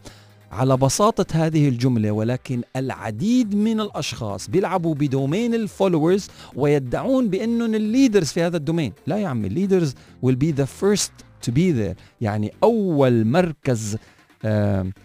على 0.52 0.76
بساطة 0.76 1.26
هذه 1.47 1.69
الجملة 1.69 2.11
ولكن 2.11 2.62
العديد 2.76 3.55
من 3.55 3.81
الأشخاص 3.81 4.50
بيلعبوا 4.50 4.95
ب 4.95 5.03
domain 5.03 5.55
ال 5.55 5.62
followers 5.62 6.29
ويدعون 6.55 7.28
بأنهم 7.31 7.75
ال 7.75 7.81
leaders 7.81 8.26
في 8.26 8.43
هذا 8.43 8.57
ال 8.57 8.62
domain 8.62 8.93
لا 9.07 9.16
يا 9.19 9.28
عمي 9.28 9.47
ال 9.49 9.54
leaders 9.54 9.95
will 10.26 10.37
be 10.45 10.52
the 10.61 10.66
first 10.83 11.11
to 11.47 11.52
be 11.52 11.73
there. 11.73 11.97
يعني 12.21 12.52
أول 12.62 13.25
مركز 13.25 13.97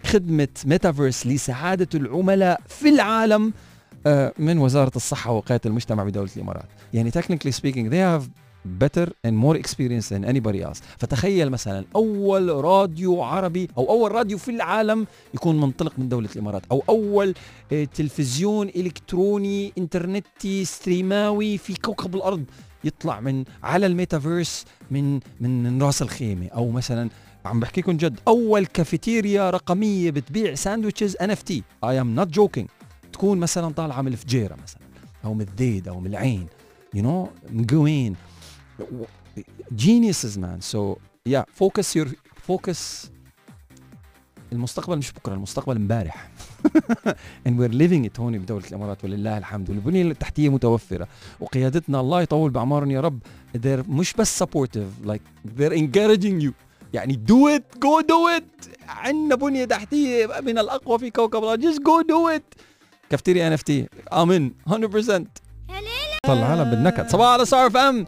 خدمة 0.05 0.47
ميتافيرس 0.65 1.27
لسعادة 1.27 1.88
العملاء 1.95 2.61
في 2.67 2.89
العالم 2.89 3.53
من 4.39 4.58
وزارة 4.58 4.91
الصحة 4.96 5.31
ووقاية 5.31 5.62
المجتمع 5.65 6.03
بدولة 6.03 6.29
الإمارات. 6.36 6.65
يعني 6.93 7.12
technically 7.12 7.51
speaking 7.51 7.89
they 7.89 8.01
have 8.20 8.29
better 8.84 9.08
and 9.27 9.34
more 9.36 9.55
experience 9.55 10.10
than 10.10 10.24
anybody 10.25 10.62
else. 10.63 10.81
فتخيل 10.98 11.50
مثلا 11.50 11.86
أول 11.96 12.50
راديو 12.50 13.22
عربي 13.22 13.67
أو 13.77 13.89
أول 13.89 14.12
راديو 14.12 14.38
في 14.38 14.51
العالم 14.51 15.08
يكون 15.34 15.62
منطلق 15.62 15.93
من 15.98 16.10
دولة 16.10 16.29
الإمارات 16.36 16.62
أو 16.72 16.84
أول 16.89 17.34
آه، 17.72 17.84
تلفزيون 17.84 18.67
إلكتروني 18.70 19.74
إنترنتي 19.77 20.65
ستريماوي 20.65 21.58
في 21.58 21.74
كوكب 21.74 22.15
الأرض 22.15 22.43
يطلع 22.84 23.20
من 23.20 23.43
على 23.63 23.86
الميتافيرس 23.86 24.65
من 24.91 25.20
من 25.41 25.63
من 25.63 25.84
رأس 25.84 26.01
الخيمة. 26.01 26.48
أو 26.48 26.70
مثلا 26.72 27.10
عم 27.46 27.60
بحكيكم 27.60 27.98
جد 27.98 28.20
أول 28.27 28.65
كافيتيريا 28.65 29.50
رقمية 29.50 30.12
بتبيع 30.12 30.55
ساندويتشز 30.55 31.15
NFT 31.15 31.53
I 31.86 31.89
am 31.89 32.20
not 32.20 32.29
joking. 32.39 32.80
تكون 33.21 33.37
مثلا 33.37 33.73
طالعة 33.73 34.01
من 34.01 34.07
الفجيرة 34.07 34.57
مثلا 34.63 34.81
أو 35.25 35.33
من 35.33 35.41
الذيد 35.41 35.87
أو 35.87 35.99
من 35.99 36.07
العين 36.07 36.47
you 36.93 37.03
know 37.03 37.29
مقوين 37.49 38.15
geniuses 39.75 40.37
man. 40.37 40.59
So 40.61 40.97
yeah 41.29 41.43
focus 41.59 41.95
your 41.95 42.07
focus. 42.51 43.09
المستقبل 44.51 44.97
مش 44.97 45.11
بكرة 45.11 45.33
المستقبل 45.33 45.75
امبارح. 45.75 46.29
And 47.47 47.51
we're 47.51 47.73
living 47.73 48.05
it 48.05 48.19
هون 48.19 48.39
بدولة 48.39 48.67
الإمارات 48.67 49.03
ولله 49.03 49.37
الحمد. 49.37 49.69
والبنية 49.69 50.01
التحتية 50.01 50.49
متوفرة. 50.49 51.07
وقيادتنا 51.39 51.99
الله 51.99 52.21
يطول 52.21 52.51
بأعمارهم 52.51 52.91
يا 52.91 53.01
رب. 53.01 53.19
They're 53.57 53.89
مش 53.89 54.13
بس 54.13 54.43
supportive 54.43 55.07
like 55.07 55.21
they're 55.57 55.77
encouraging 55.77 56.45
you. 56.45 56.51
يعني 56.93 57.19
do 57.27 57.57
it 57.57 57.79
go 57.79 58.01
do 58.01 58.39
it. 58.39 58.69
عندنا 58.87 59.35
بنية 59.35 59.65
تحتية 59.65 60.27
من 60.41 60.57
الأقوى 60.57 60.99
في 60.99 61.09
كوكب 61.09 61.43
الأرض. 61.43 61.61
Just 61.61 61.79
go 61.79 62.03
do 62.07 62.37
it. 62.37 62.70
كافتيريا 63.12 63.48
NFT. 63.48 63.88
امن 64.13 64.51
100% 64.68 64.74
طلعنا 66.24 66.63
بالنكد 66.63 67.10
صباح 67.10 67.27
على 67.27 67.46
ستار 67.45 67.69
أف 67.69 67.93
إم 67.93 68.05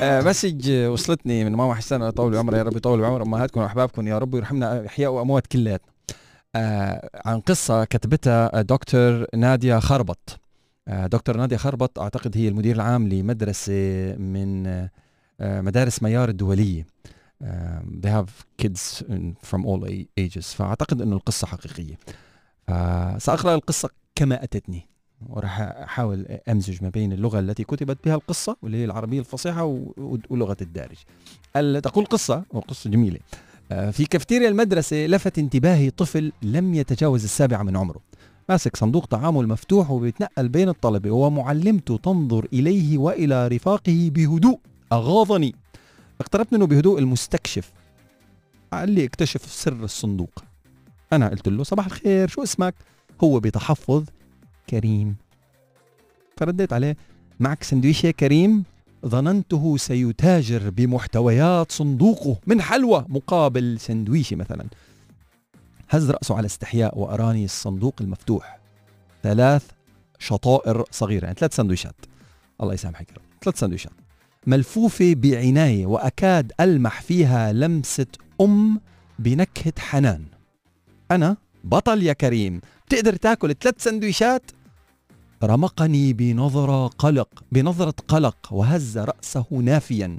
آه 0.00 0.20
مسج 0.20 0.70
وصلتني 0.70 1.44
من 1.44 1.52
ماما 1.52 1.74
حسان 1.74 2.02
يطول 2.02 2.36
عمرها 2.36 2.58
يا 2.58 2.62
رب 2.62 2.76
يطول 2.76 3.04
عمر 3.04 3.22
أمهاتكم 3.22 3.60
وأحبابكم. 3.60 4.08
يا 4.08 4.18
رب 4.18 4.34
ويرحمنا 4.34 4.86
أحياء 4.86 5.12
وأموات 5.12 5.46
كلياتنا. 5.46 5.92
آه 6.56 7.10
عن 7.24 7.40
قصة 7.40 7.84
كتبتها 7.84 8.62
دكتور 8.62 9.26
نادية 9.34 9.78
خربط. 9.78 10.40
آه 10.88 11.06
دكتور 11.06 11.36
نادية 11.36 11.56
خربط 11.56 11.98
أعتقد 11.98 12.36
هي 12.36 12.48
المدير 12.48 12.76
العام 12.76 13.08
لمدرسة 13.08 14.14
من 14.18 14.66
آه 14.66 14.90
مدارس 15.60 16.02
ميار 16.02 16.28
الدولية. 16.28 16.86
آه 17.42 17.82
they 18.06 18.08
have 18.08 18.64
kids 18.64 19.02
from 19.50 19.60
all 19.66 19.88
ages. 20.20 20.44
فأعتقد 20.56 21.02
إنه 21.02 21.16
القصة 21.16 21.46
حقيقية. 21.46 21.98
فسأقرأ 22.66 23.54
القصة 23.54 23.90
كما 24.14 24.44
أتتني. 24.44 24.88
وراح 25.28 25.60
أحاول 25.60 26.26
أمزج 26.48 26.82
ما 26.82 26.88
بين 26.88 27.12
اللغة 27.12 27.40
التي 27.40 27.64
كتبت 27.64 27.98
بها 28.04 28.14
القصة 28.14 28.56
واللي 28.62 28.76
هي 28.76 28.84
العربية 28.84 29.20
الفصيحة 29.20 29.64
ولغة 30.30 30.56
الدارج. 30.60 30.96
تقول 31.82 32.04
قصة 32.04 32.44
وقصة 32.50 32.90
جميلة. 32.90 33.18
آه، 33.72 33.90
في 33.90 34.06
كافتيريا 34.06 34.48
المدرسة 34.48 35.06
لفت 35.06 35.38
انتباهي 35.38 35.90
طفل 35.90 36.32
لم 36.42 36.74
يتجاوز 36.74 37.24
السابعة 37.24 37.62
من 37.62 37.76
عمره. 37.76 38.00
ماسك 38.48 38.76
صندوق 38.76 39.06
طعامه 39.06 39.40
المفتوح 39.40 39.90
وبيتنقل 39.90 40.48
بين 40.48 40.68
الطلبة 40.68 41.10
ومعلمته 41.10 41.96
تنظر 41.96 42.46
إليه 42.52 42.98
وإلى 42.98 43.48
رفاقه 43.48 44.10
بهدوء. 44.14 44.58
أغاظني. 44.92 45.54
اقتربت 46.20 46.52
منه 46.52 46.66
بهدوء 46.66 46.98
المستكشف. 46.98 47.72
قال 48.72 48.90
لي 48.90 49.04
اكتشف 49.04 49.52
سر 49.52 49.84
الصندوق. 49.84 50.44
أنا 51.14 51.28
قلت 51.28 51.48
له 51.48 51.64
صباح 51.64 51.86
الخير 51.86 52.28
شو 52.28 52.42
اسمك؟ 52.42 52.74
هو 53.24 53.40
بتحفظ 53.40 54.04
كريم. 54.70 55.16
فرديت 56.36 56.72
عليه 56.72 56.96
معك 57.40 57.62
سندويشة 57.62 58.10
كريم؟ 58.10 58.64
ظننته 59.06 59.76
سيتاجر 59.76 60.70
بمحتويات 60.70 61.72
صندوقه 61.72 62.36
من 62.46 62.60
حلوى 62.62 63.04
مقابل 63.08 63.80
سندويشة 63.80 64.36
مثلا. 64.36 64.66
هز 65.90 66.10
رأسه 66.10 66.36
على 66.36 66.46
استحياء 66.46 66.98
وأراني 66.98 67.44
الصندوق 67.44 67.94
المفتوح. 68.00 68.58
ثلاث 69.22 69.70
شطائر 70.18 70.84
صغيرة 70.90 71.24
يعني 71.24 71.36
ثلاث 71.38 71.56
سندويشات. 71.56 71.96
الله 72.60 72.74
يسامحك 72.74 73.06
ثلاث 73.42 73.58
سندويشات. 73.58 73.92
ملفوفة 74.46 75.14
بعناية 75.14 75.86
وأكاد 75.86 76.52
ألمح 76.60 77.02
فيها 77.02 77.52
لمسة 77.52 78.06
أم 78.40 78.80
بنكهة 79.18 79.72
حنان. 79.78 80.24
أنا 81.10 81.36
بطل 81.64 82.02
يا 82.02 82.12
كريم. 82.12 82.60
تقدر 82.90 83.16
تاكل 83.16 83.54
ثلاث 83.54 83.82
سندويشات؟ 83.82 84.50
رمقني 85.42 86.12
بنظرة 86.12 86.86
قلق 86.86 87.44
بنظرة 87.52 87.94
قلق 88.08 88.36
وهز 88.50 88.98
رأسه 88.98 89.46
نافيا. 89.50 90.18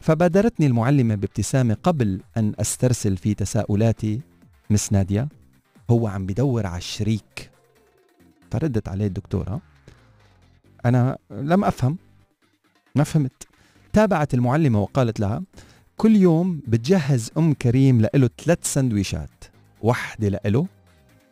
فبادرتني 0.00 0.66
المعلمة 0.66 1.14
بابتسامة 1.14 1.76
قبل 1.82 2.20
أن 2.36 2.52
أسترسل 2.60 3.16
في 3.16 3.34
تساؤلاتي. 3.34 4.20
مس 4.70 4.92
نادية 4.92 5.28
هو 5.90 6.06
عم 6.06 6.26
بدور 6.26 6.66
على 6.66 6.78
الشريك. 6.78 7.50
فردت 8.50 8.88
عليه 8.88 9.06
الدكتورة. 9.06 9.60
أنا 10.86 11.18
لم 11.30 11.64
أفهم. 11.64 11.98
ما 12.94 13.04
فهمت. 13.04 13.46
تابعت 13.92 14.34
المعلمة 14.34 14.82
وقالت 14.82 15.20
لها 15.20 15.42
كل 15.96 16.16
يوم 16.16 16.60
بتجهز 16.66 17.30
أم 17.38 17.54
كريم 17.54 18.00
لإله 18.00 18.30
ثلاث 18.44 18.72
سندويشات. 18.72 19.53
واحدة 19.84 20.28
لإله 20.28 20.66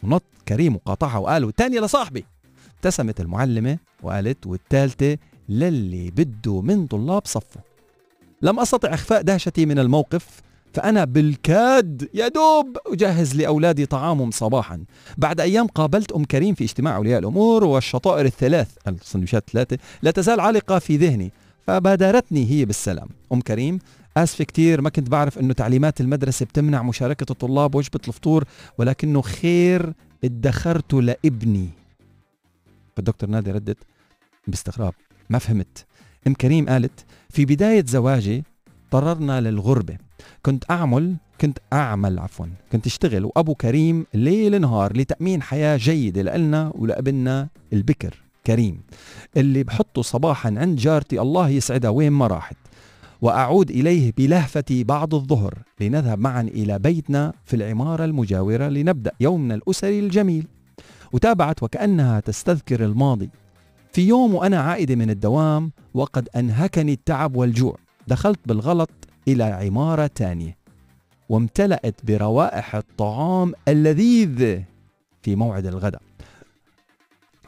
ونط 0.03 0.23
كريم 0.49 0.75
وقاطعها 0.75 1.19
وقال 1.19 1.45
والتانية 1.45 1.81
لصاحبي. 1.81 2.25
ابتسمت 2.77 3.21
المعلمة 3.21 3.79
وقالت 4.03 4.47
والثالثة 4.47 5.19
للي 5.49 6.11
بده 6.11 6.61
من 6.61 6.87
طلاب 6.87 7.23
صفه. 7.27 7.61
لم 8.43 8.61
أستطع 8.61 8.95
إخفاء 8.95 9.23
دهشتي 9.23 9.67
من 9.67 9.79
الموقف 9.79 10.27
فأنا 10.75 11.05
بالكاد 11.05 12.09
يا 12.15 12.29
دوب 12.29 12.77
أجهز 12.87 13.37
لأولادي 13.37 13.87
طعامهم 13.87 14.31
صباحا. 14.31 14.85
بعد 15.17 15.41
أيام 15.41 15.67
قابلت 15.67 16.13
أم 16.13 16.25
كريم 16.25 16.55
في 16.55 16.65
اجتماع 16.65 16.97
أولياء 16.97 17.19
الأمور 17.19 17.65
والشطائر 17.65 18.27
الثلاث 18.27 18.69
السندويشات 18.89 19.49
الثلاثة 19.49 19.79
لا 20.03 20.11
تزال 20.11 20.41
عالقة 20.41 20.79
في 20.79 20.97
ذهني. 20.97 21.33
فبادرتني 21.67 22.51
هي 22.51 22.65
بالسلام. 22.65 23.09
أم 23.33 23.41
كريم 23.41 23.79
آسف 24.17 24.43
كتير 24.43 24.81
ما 24.81 24.91
كنت 24.91 25.09
بعرف 25.09 25.39
أنه 25.39 25.55
تعليمات 25.55 26.01
المدرسة 26.01 26.47
بتمنع 26.47 26.83
مشاركة 26.83 27.33
الطلاب 27.33 27.75
وجبة 27.75 28.01
الفطور 28.09 28.45
ولكنه 28.79 29.23
خير 29.23 29.93
ادخرته 30.25 31.03
لابني. 31.03 31.69
فالدكتور 32.97 33.31
نادي 33.31 33.51
ردت 33.51 33.79
باستغراب. 34.47 34.95
ما 35.31 35.39
فهمت. 35.39 35.87
أم 36.27 36.35
كريم 36.35 36.69
قالت 36.69 37.05
في 37.31 37.45
بداية 37.45 37.85
زواجي 37.87 38.45
اضطررنا 38.85 39.41
للغربة. 39.41 39.97
كنت 40.43 40.65
أعمل 40.71 41.17
كنت 41.41 41.59
أعمل 41.73 42.19
عفوا 42.19 42.47
كنت 42.73 42.87
أشتغل 42.87 43.25
وأبو 43.25 43.55
كريم 43.55 44.07
ليل 44.15 44.61
نهار 44.61 44.97
لتأمين 44.97 45.43
حياة 45.43 45.77
جيدة 45.77 46.37
لنا 46.37 46.73
ولأبننا 46.75 47.49
البكر. 47.73 48.23
كريم. 48.47 48.83
اللي 49.37 49.63
بحطه 49.63 50.03
صباحا 50.03 50.55
عند 50.57 50.79
جارتي 50.79 51.21
الله 51.21 51.49
يسعدها 51.49 51.91
وين 51.91 52.13
ما 52.13 52.27
راحت. 52.27 52.57
وأعود 53.23 53.71
إليه 53.71 54.13
بلهفتي 54.17 54.85
بعد 54.85 55.15
الظهر 55.15 55.59
لنذهب 55.81 56.19
معا 56.19 56.43
إلى 56.43 56.79
بيتنا 56.79 57.33
في 57.45 57.57
العمارة 57.57 58.05
المجاورة 58.05 58.69
لنبدأ 58.69 59.13
يومنا 59.21 59.55
الأسري 59.55 59.99
الجميل. 59.99 60.47
وتابعت 61.13 61.63
وكأنها 61.63 62.21
تستذكر 62.21 62.85
الماضي. 62.85 63.31
في 63.93 64.09
يوم 64.09 64.35
وأنا 64.35 64.61
عائدة 64.61 64.95
من 64.95 65.11
الدوام 65.11 65.73
وقد 65.95 66.29
أنهكني 66.37 66.93
التعب 66.93 67.37
والجوع. 67.37 67.77
دخلت 68.09 68.41
بالغلط 68.47 68.91
إلى 69.29 69.45
عمارة 69.45 70.07
تانية. 70.07 70.57
وامتلأت 71.29 71.95
بروائح 72.05 72.77
الطعام 72.77 73.53
اللذيذ 73.69 74.61
في 75.23 75.37
موعد 75.37 75.67
الغداء. 75.67 76.03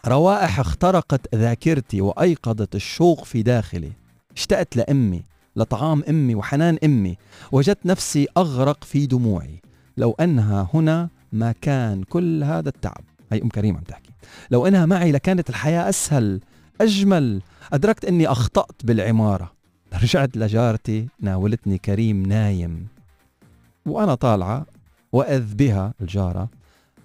روائح 0.06 0.60
اخترقت 0.60 1.34
ذاكرتي 1.34 2.00
وأيقظت 2.00 2.74
الشوق 2.74 3.24
في 3.24 3.42
داخلي. 3.42 3.92
اشتقت 4.36 4.76
لأمي 4.76 5.24
لطعام 5.56 6.02
أمي 6.08 6.34
وحنان 6.34 6.78
أمي 6.84 7.16
وجدت 7.52 7.86
نفسي 7.86 8.26
أغرق 8.36 8.84
في 8.84 9.06
دموعي. 9.06 9.60
لو 9.96 10.16
أنها 10.20 10.68
هنا 10.74 11.08
ما 11.32 11.52
كان 11.60 12.02
كل 12.02 12.44
هذا 12.44 12.68
التعب. 12.68 13.04
هي 13.32 13.42
أم 13.42 13.48
كريم 13.48 13.76
عم 13.76 13.82
تحكي. 13.82 14.10
لو 14.50 14.66
أنها 14.66 14.86
معي 14.86 15.12
لكانت 15.12 15.50
الحياة 15.50 15.88
أسهل 15.88 16.40
أجمل. 16.80 17.42
أدركت 17.72 18.04
أني 18.04 18.28
أخطأت 18.28 18.84
بالعمارة. 18.84 19.52
رجعت 20.02 20.36
لجارتي 20.36 21.08
ناولتني 21.20 21.78
كريم 21.78 22.26
نايم. 22.26 22.86
وأنا 23.86 24.14
طالعة 24.14 24.66
وإذ 25.12 25.54
بها 25.54 25.94
الجارة. 26.00 26.48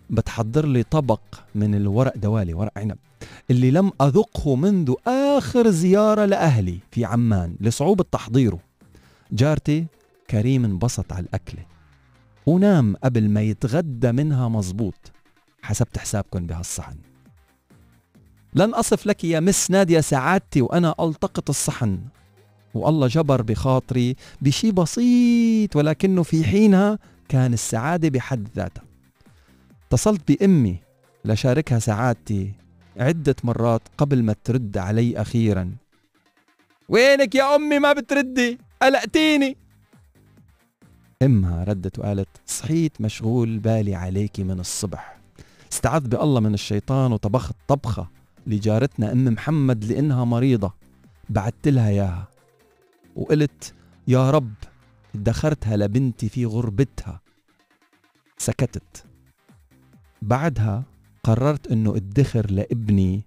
بتحضر 0.09 0.65
لي 0.65 0.83
طبق 0.83 1.21
من 1.55 1.75
الورق 1.75 2.17
دوالي 2.17 2.53
ورق 2.53 2.71
عنب 2.77 2.97
اللي 3.51 3.71
لم 3.71 3.91
أذقه 4.01 4.55
منذ 4.55 4.93
آخر 5.07 5.69
زيارة 5.69 6.25
لأهلي 6.25 6.79
في 6.91 7.05
عمان 7.05 7.55
لصعوبة 7.59 8.05
تحضيره. 8.11 8.59
جارتي 9.31 9.85
كريم 10.29 10.65
انبسط 10.65 11.13
على 11.13 11.25
الأكلة. 11.25 11.65
ونام 12.45 12.95
قبل 13.03 13.29
ما 13.29 13.41
يتغدى 13.41 14.11
منها 14.11 14.49
مزبوط 14.49 15.11
حسبت 15.61 15.97
حسابكم 15.97 16.47
بهالصحن. 16.47 16.95
لن 18.53 18.73
أصف 18.73 19.05
لك 19.05 19.23
يا 19.23 19.39
مس 19.39 19.71
نادية 19.71 19.99
سعادتي 19.99 20.61
وأنا 20.61 20.95
ألتقط 20.99 21.49
الصحن. 21.49 21.99
والله 22.73 23.07
جبر 23.07 23.41
بخاطري 23.41 24.15
بشي 24.41 24.71
بسيط 24.71 25.75
ولكنه 25.75 26.23
في 26.23 26.43
حينها 26.43 26.99
كان 27.29 27.53
السعادة 27.53 28.09
بحد 28.09 28.47
ذاتها. 28.55 28.88
اتصلت 29.89 30.31
بأمي 30.31 30.79
لشاركها 31.25 31.79
سعادتي 31.79 32.53
عدة 32.97 33.35
مرات 33.43 33.81
قبل 33.97 34.23
ما 34.23 34.35
ترد 34.43 34.77
علي 34.77 35.21
أخيرا. 35.21 35.75
وينك 36.89 37.35
يا 37.35 37.55
أمي؟ 37.55 37.79
ما 37.79 37.93
بتردي؟ 37.93 38.57
قلقتيني. 38.81 39.57
أمها 41.23 41.63
ردت 41.63 41.99
وقالت 41.99 42.27
صحيت 42.45 43.01
مشغول 43.01 43.59
بالي 43.59 43.95
عليك 43.95 44.39
من 44.39 44.59
الصبح. 44.59 45.19
استعذ 45.71 46.07
بالله 46.07 46.39
من 46.39 46.53
الشيطان 46.53 47.11
وطبخت 47.11 47.55
طبخة 47.67 48.09
لجارتنا 48.47 49.11
أم 49.11 49.25
محمد 49.25 49.85
لأنها 49.85 50.25
مريضة. 50.25 50.73
بعت 51.29 51.67
لها 51.67 51.89
إياها. 51.89 52.27
وقلت 53.15 53.73
يا 54.07 54.31
رب 54.31 54.53
ادخرتها 55.15 55.77
لبنتي 55.77 56.29
في 56.29 56.45
غربتها. 56.45 57.21
سكتت. 58.37 59.08
بعدها 60.21 60.83
قررت 61.23 61.67
إنه 61.67 61.95
ادخر 61.95 62.51
لابني 62.51 63.21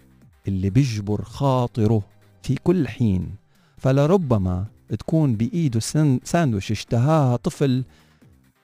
اللي 0.49 0.71
بيجبر 0.71 1.23
خاطره 1.23 2.03
في 2.43 2.55
كل 2.55 2.89
حين. 2.89 3.35
فلربما 3.79 4.67
تكون 4.99 5.37
بإيده 5.37 5.81
ساندويش 6.25 6.71
اشتهاها 6.71 7.37
طفل 7.37 7.85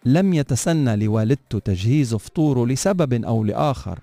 لم 0.04 0.34
يتسنى 0.34 0.96
لوالدته 0.96 1.58
تجهيز 1.58 2.14
فطوره 2.14 2.66
لسبب 2.66 3.24
أو 3.24 3.44
لآخر 3.44 3.98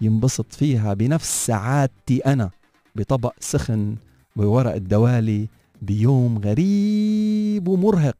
ينبسط 0.00 0.52
فيها 0.52 0.94
بنفس 0.94 1.46
سعادتي 1.46 2.18
أنا 2.18 2.50
بطبق 2.96 3.34
سخن 3.40 3.96
بورق 4.36 4.74
الدوالي 4.74 5.48
بيوم 5.82 6.38
غريب 6.38 7.68
ومرهق. 7.68 8.16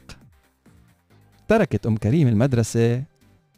تركت 1.48 1.86
أم 1.86 1.96
كريم 1.96 2.28
المدرسة 2.28 3.02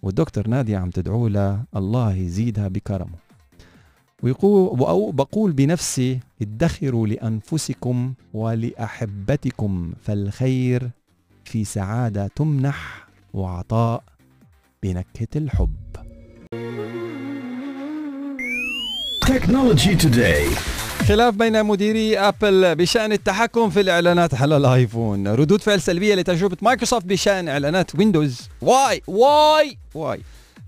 والدكتور 0.02 0.48
نادية 0.48 0.78
عم 0.78 0.90
تدعو 0.90 1.28
لها 1.28 1.64
الله 1.76 2.14
يزيدها 2.14 2.68
بكرمه. 2.68 3.18
ويقول 4.22 5.12
بقول 5.12 5.52
بنفسي 5.52 6.20
ادخروا 6.42 7.06
لأنفسكم 7.06 8.12
ولأحبتكم 8.34 9.92
فالخير 10.02 10.90
في 11.44 11.64
سعادة 11.64 12.26
تمنح 12.26 13.08
وعطاء 13.34 14.02
بنكهة 14.82 15.28
الحب. 15.36 15.76
Technology 19.26 19.94
Today. 19.94 20.79
خلاف 21.08 21.34
بين 21.34 21.64
مديري 21.64 22.18
Apple 22.18 22.74
بشأن 22.74 23.12
التحكم 23.12 23.70
في 23.70 23.80
الإعلانات 23.80 24.34
على 24.34 24.56
ال 24.56 24.65
iPhone. 24.65 25.28
ردود 25.28 25.62
فعل 25.62 25.80
سلبية 25.80 26.14
لتجربة 26.14 26.56
مايكروسوفت 26.62 27.06
بشأن 27.06 27.48
إعلانات 27.48 27.94
Windows. 27.94 28.40
Why 28.62 29.02
why. 29.06 29.78
Why. 29.94 30.20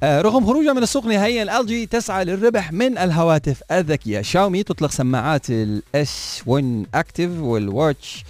آه 0.03 0.21
رغم 0.21 0.47
خروجها 0.47 0.73
من 0.73 0.83
السوق 0.83 1.07
نهائيا 1.07 1.61
LG 1.61 1.87
تسعى 1.87 2.25
للربح 2.25 2.73
من 2.73 2.99
الهواتف 2.99 3.62
الذكية. 3.73 4.23
شاومي 4.23 4.62
تطلق 4.62 4.90
سماعات 4.90 5.51
ال 5.51 5.96
S 5.96 6.42
1 6.47 6.87
Active 6.94 7.31
وال 7.40 7.64
Watch 7.64 8.25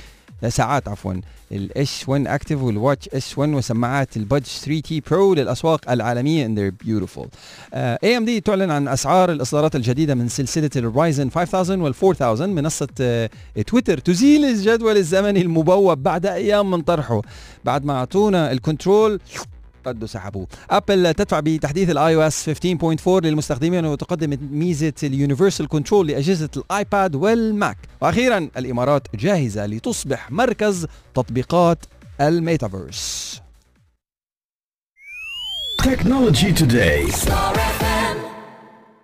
ساعات 0.48 0.88
عفوا 0.88 1.14
ال 1.52 1.80
S 1.80 2.08
1 2.08 2.26
Active 2.26 2.62
وال 2.62 2.75
Watch 2.75 3.08
S 3.08 3.38
1 3.38 3.50
وسماعات 3.52 4.16
ال 4.16 4.46
Buds 4.46 4.80
3T 4.80 5.00
Pro 5.10 5.34
للأسواق 5.34 5.90
العالمية 5.90 6.46
and 6.46 6.50
they're 6.58 6.86
beautiful. 6.86 7.26
AMD 7.74 8.40
تعلن 8.40 8.70
عن 8.70 8.88
أسعار 8.88 9.32
الإصدارات 9.32 9.76
الجديدة 9.76 10.14
من 10.14 10.28
سلسلة 10.28 10.70
ال 10.76 10.85
Ryzen 10.85 11.30
5000 11.30 11.70
وال 11.70 11.94
4000 12.04 12.40
منصة 12.40 12.88
uh, 13.58 13.62
Twitter 13.62 13.98
تزيل 13.98 14.44
الجدول 14.44 14.96
الزمني 14.96 15.40
المبوب 15.42 16.02
بعد 16.02 16.26
أيام 16.26 16.70
من 16.70 16.80
طرحه 16.82 17.22
بعد 17.64 17.84
ما 17.84 17.92
أعطونا 17.92 18.52
ال 18.52 18.61
control 18.61 19.20
ردوا 19.86 20.08
سحبوه 20.08 20.46
Apple 20.70 21.14
تدفع 21.14 21.40
بتحديث 21.40 21.90
ال 21.90 22.14
iOS 22.14 22.50
15.4 22.50 23.08
للمستخدمين 23.08 23.84
وتقدم 23.84 24.38
ميزة 24.52 24.92
ال 25.02 25.09
Universal 25.09 25.68
Control 25.68 26.06
لأجهزة 26.06 26.48
ال 26.56 26.68
iPad 26.68 27.14
وال 27.14 27.35
Mac. 27.35 27.78
وأخيرا 28.00 28.48
الإمارات 28.56 29.06
جاهزة 29.14 29.66
لتصبح 29.66 30.30
مركز 30.30 30.86
تطبيقات 31.14 31.78
الميتافيرس 32.20 33.42
Technology 35.82 36.52
Today. 36.52 37.10